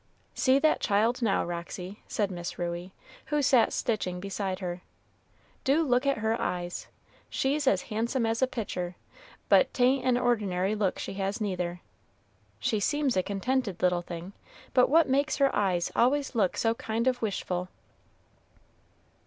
[0.33, 2.91] "See that child now, Roxy," said Miss Ruey,
[3.25, 4.81] who sat stitching beside her;
[5.63, 6.87] "do look at her eyes.
[7.29, 8.95] She's as handsome as a pictur',
[9.47, 11.81] but 't ain't an ordinary look she has neither;
[12.59, 14.33] she seems a contented little thing;
[14.73, 17.69] but what makes her eyes always look so kind o' wishful?"